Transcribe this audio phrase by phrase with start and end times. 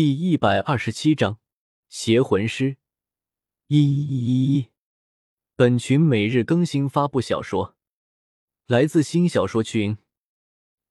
[0.00, 1.38] 第一百二十七章
[1.90, 2.78] 邪魂师。
[3.66, 4.68] 一一一一，
[5.56, 7.76] 本群每日更新发布小说，
[8.66, 9.98] 来自新小说群。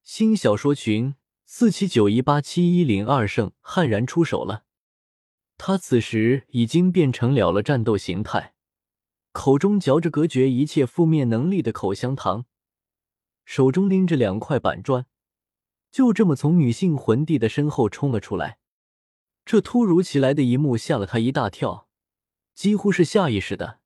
[0.04, 4.62] 新小说群四七九一八七一零二圣悍然出手了。
[5.58, 8.54] 他此时已经变成了了战斗形态，
[9.32, 12.44] 口中嚼着隔绝一切负面能力的口香糖，
[13.44, 15.06] 手中拎着两块板砖，
[15.90, 18.58] 就这么从女性魂帝的身后冲了出来。
[19.50, 21.88] 这突如其来的一幕吓了他一大跳，
[22.54, 23.80] 几乎是下意识的，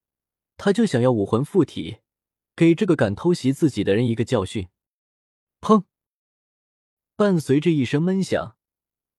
[0.59, 2.01] 他就想要武魂附体，
[2.55, 4.69] 给这个敢偷袭自己的人一个教训。
[5.63, 5.85] 砰！
[7.17, 8.59] 伴随着一声闷响，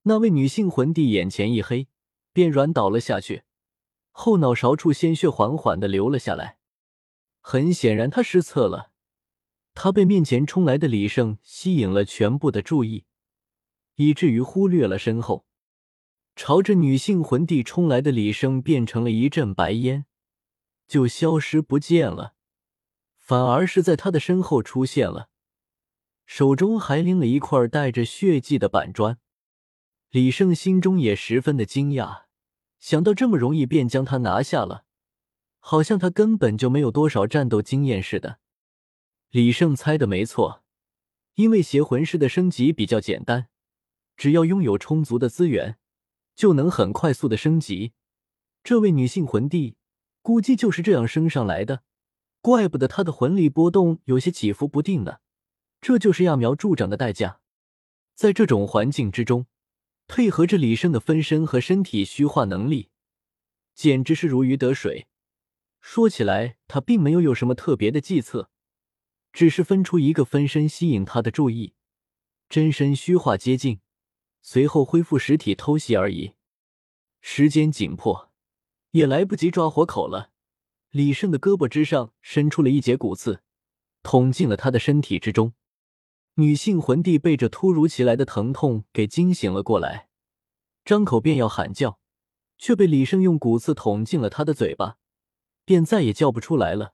[0.04, 1.88] 那位女性魂帝眼前一黑，
[2.32, 3.42] 便软倒了下去，
[4.12, 6.60] 后脑勺处鲜血缓缓的流了下来。
[7.42, 8.92] 很显然，他失策了，
[9.74, 13.06] 他被面前冲来的李胜吸引了全部的注意，
[13.96, 15.48] 以至于忽略了身后。
[16.36, 20.06] 朝着女性魂帝冲来的李胜变成了一阵白烟，
[20.86, 22.34] 就消失不见了。
[23.18, 25.30] 反而是在他的身后出现了，
[26.26, 29.18] 手中还拎了一块带着血迹的板砖。
[30.10, 32.24] 李胜心中也十分的惊讶，
[32.80, 34.84] 想到这么容易便将他拿下了，
[35.60, 38.40] 好像他根本就没有多少战斗经验似的。
[39.30, 40.64] 李胜猜的没错，
[41.36, 43.48] 因为邪魂师的升级比较简单，
[44.18, 45.78] 只要拥有充足的资源。
[46.36, 47.94] 就能很快速的升级。
[48.64, 49.78] 这位女性魂帝
[50.22, 51.84] 估计就是这样升上来的，
[52.42, 55.18] 怪不得她的魂力波动有些起伏不定呢。
[55.82, 57.40] 这就是揠苗助长的代价。
[58.16, 59.46] 在这种环境之中，
[60.08, 62.90] 配合着李胜的分身和身体虚化能力，
[63.74, 65.08] 简直是如鱼得水。
[65.80, 68.50] 说起来，他并没有有什么特别的计策，
[69.32, 71.76] 只是分出一个分身吸引他的注意，
[72.50, 73.82] 真身虚化接近。
[74.48, 76.36] 随后恢复实体偷袭而已，
[77.20, 78.32] 时间紧迫，
[78.92, 80.30] 也来不及抓活口了。
[80.92, 83.42] 李胜的胳膊之上伸出了一节骨刺，
[84.04, 85.54] 捅进了他的身体之中。
[86.36, 90.10] 女性魂帝被这突如其来的疼痛给惊醒了过来，
[90.86, 92.00] 张口便要喊叫，
[92.60, 95.00] 却被李胜用骨刺捅进了他的嘴巴，
[95.66, 96.94] 便再也叫不出来了。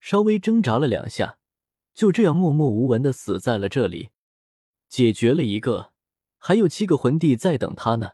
[0.00, 1.36] 稍微挣扎了两下，
[1.92, 4.08] 就这样默默无闻的死在了这里。
[4.88, 5.92] 解决了一个。
[6.38, 8.12] 还有七个魂帝在等他呢。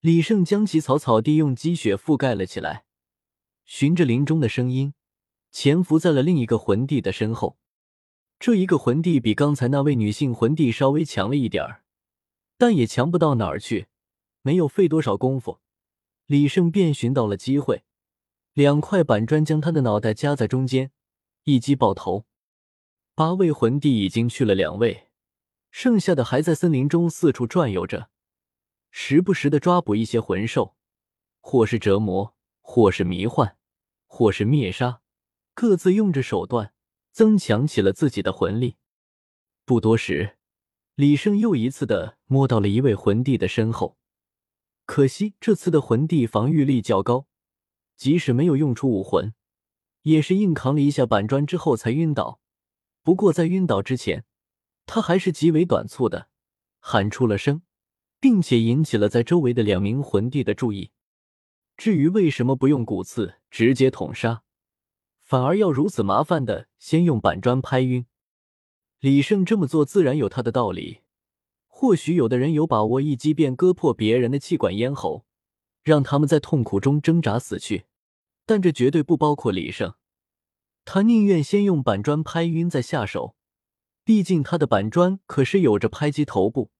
[0.00, 2.84] 李胜将其草草地用积雪覆盖了起来，
[3.64, 4.92] 循着林中的声音，
[5.50, 7.56] 潜伏在了另一个魂帝的身后。
[8.38, 11.84] 这一个魂帝比刚才那位女性魂帝稍微强了一点儿，
[12.58, 13.86] 但也强不到哪儿去。
[14.42, 15.60] 没有费多少功夫，
[16.26, 17.84] 李胜便寻到了机会，
[18.52, 20.90] 两块板砖将他的脑袋夹在中间，
[21.44, 22.26] 一击爆头。
[23.14, 25.08] 八位魂帝已经去了两位。
[25.74, 28.08] 剩下的还在森林中四处转悠着，
[28.92, 30.76] 时不时的抓捕一些魂兽，
[31.40, 33.56] 或是折磨，或是迷幻，
[34.06, 35.00] 或是灭杀，
[35.52, 36.72] 各自用着手段
[37.10, 38.76] 增强起了自己的魂力。
[39.64, 40.36] 不多时，
[40.94, 43.98] 李胜又一次的摸到了一位魂帝的身后，
[44.86, 47.26] 可惜这次的魂帝防御力较高，
[47.96, 49.34] 即使没有用出武魂，
[50.02, 52.40] 也是硬扛了一下板砖之后才晕倒。
[53.02, 54.24] 不过在晕倒之前，
[54.86, 56.28] 他还是极为短促的，
[56.78, 57.62] 喊出了声，
[58.20, 60.90] 并且引起了在周围的两名魂帝的注意。
[61.76, 64.42] 至于为什么不用骨刺直接捅杀，
[65.22, 68.06] 反而要如此麻烦的先用板砖拍晕，
[69.00, 71.00] 李胜这么做自然有他的道理。
[71.66, 75.26] 或许有的人有把握一击便割破别人的气管咽喉，
[75.82, 77.86] 让他们在痛苦中挣扎死去，
[78.46, 79.94] 但这绝对不包括李胜。
[80.84, 83.34] 他宁愿先用板砖拍晕再下手。
[84.04, 86.70] 毕竟他的板砖可是有着拍击头部，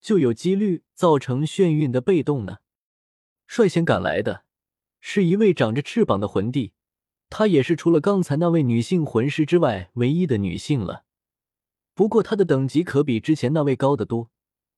[0.00, 2.58] 就有几率造成眩晕的被动呢。
[3.46, 4.44] 率先赶来的
[5.00, 6.72] 是一位长着翅膀的魂帝，
[7.30, 11.04] 她也是除了刚才那位女性魂师之外唯一的女性了。
[11.94, 14.30] 不过她的等级可比之前那位高得多，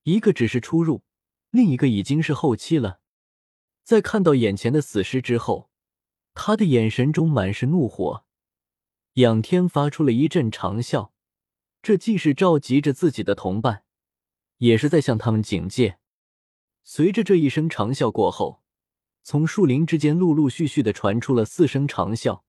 [0.02, 1.02] 一个只是初入，
[1.50, 3.00] 另一个已经是后期了。
[3.82, 5.70] 在看到眼前的死尸之后，
[6.34, 8.24] 他的眼神中满是怒火。
[9.14, 11.10] 仰天发出了一阵长啸。
[11.82, 13.84] 这既是召集着自己的同伴，
[14.58, 15.98] 也是在向他们警戒。
[16.84, 18.62] 随着这一声长啸过后，
[19.22, 22.42] 从树林之间陆陆续续的传出了四声长啸，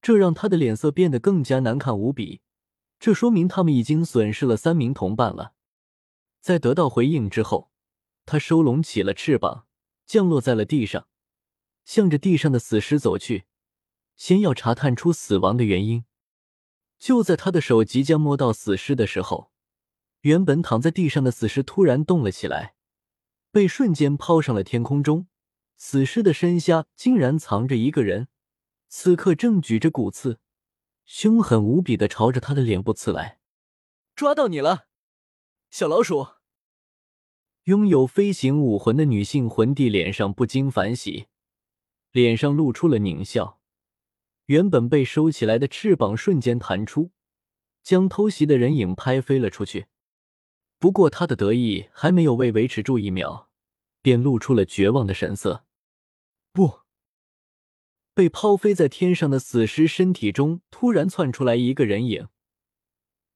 [0.00, 2.40] 这让他的脸色变得更加难看无比。
[2.98, 5.54] 这说明他们已经损失了三名同伴了。
[6.40, 7.70] 在得到回应之后，
[8.24, 9.66] 他收拢起了翅膀，
[10.06, 11.06] 降落在了地上，
[11.84, 13.44] 向着地上的死尸走去，
[14.16, 16.04] 先要查探出死亡的原因。
[16.98, 19.50] 就在他的手即将摸到死尸的时候，
[20.22, 22.74] 原本躺在地上的死尸突然动了起来，
[23.50, 25.26] 被瞬间抛上了天空中。
[25.76, 28.26] 死尸的身下竟然藏着一个人，
[28.88, 30.40] 此刻正举着骨刺，
[31.04, 33.38] 凶狠无比的朝着他的脸部刺来。
[34.16, 34.88] 抓到你了，
[35.70, 36.26] 小老鼠！
[37.64, 41.28] 拥有飞行武魂的女性魂帝脸上不禁反喜，
[42.10, 43.57] 脸上露出了狞笑。
[44.48, 47.10] 原本被收起来的翅膀瞬间弹出，
[47.82, 49.88] 将偷袭的人影拍飞了出去。
[50.78, 53.50] 不过他的得意还没有为维持住一秒，
[54.00, 55.66] 便露出了绝望的神色。
[56.52, 56.80] 不！
[58.14, 62.28] 被抛飞在天上的死尸身体中突然窜出来一个人影，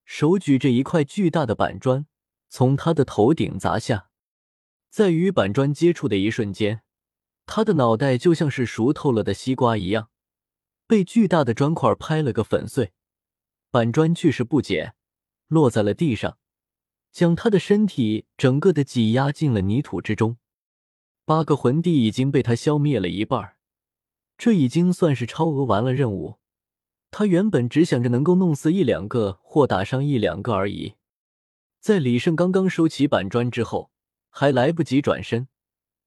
[0.06, 2.06] 手举着一块巨大的板砖，
[2.48, 4.08] 从他的头顶砸下。
[4.88, 6.80] 在与板砖接触的一瞬间，
[7.44, 10.08] 他的脑袋就像是熟透了的西瓜一样，
[10.87, 12.93] 被巨大的砖块拍了个粉碎。
[13.70, 14.94] 板砖去势不减，
[15.49, 16.38] 落在了地上，
[17.11, 20.37] 将他的身体整个的挤压进了泥土之中。
[21.25, 23.56] 八个魂帝已经被他消灭了一半，
[24.37, 26.38] 这已经算是超额完了任务。
[27.11, 30.94] 他原本只想着能够弄死一两个或打伤一两个而已。
[31.81, 33.90] 在李胜刚刚收起板砖之后。
[34.34, 35.49] 还来不及转身，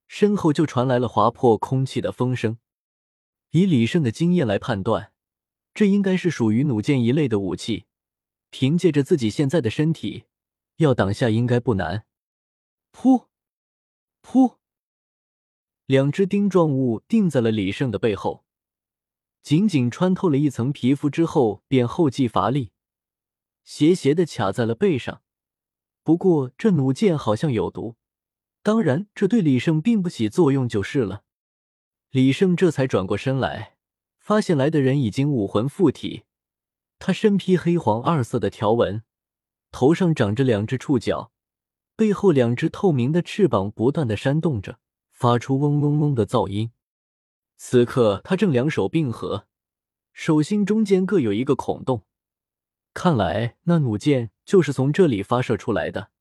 [0.07, 2.57] 身后就传来了划破空气的风声。
[3.55, 5.13] 以李胜的经验来判断，
[5.73, 7.85] 这应该是属于弩箭一类的武器。
[8.49, 10.25] 凭借着自己现在的身体，
[10.75, 12.05] 要挡下应该不难。
[12.91, 13.27] 噗，
[14.21, 14.57] 噗，
[15.85, 18.43] 两只钉状物钉在了李胜的背后，
[19.41, 22.73] 仅仅穿透了一层皮肤之后，便后继乏力，
[23.63, 25.21] 斜斜的卡在了背上。
[26.03, 27.95] 不过这弩箭好像有毒。
[28.61, 31.23] 当然，这对李胜并不起作用就是了。
[32.15, 33.75] 李胜这才转过身来，
[34.19, 36.23] 发现来的人已经武魂附体。
[36.97, 39.03] 他身披黑黄二色的条纹，
[39.69, 41.33] 头上长着两只触角，
[41.97, 44.79] 背后两只透明的翅膀不断的扇动着，
[45.11, 46.71] 发出嗡嗡嗡的噪音。
[47.57, 49.47] 此刻，他正两手并合，
[50.13, 52.03] 手心中间各有一个孔洞，
[52.93, 56.11] 看来那弩箭就是从这里发射出来的。